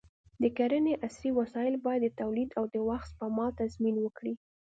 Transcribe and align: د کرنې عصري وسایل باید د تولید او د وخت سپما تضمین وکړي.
د 0.41 0.43
کرنې 0.57 0.93
عصري 1.05 1.31
وسایل 1.39 1.75
باید 1.85 2.01
د 2.05 2.09
تولید 2.21 2.49
او 2.59 2.63
د 2.73 2.75
وخت 2.89 3.07
سپما 3.11 3.47
تضمین 3.59 3.95
وکړي. 4.01 4.33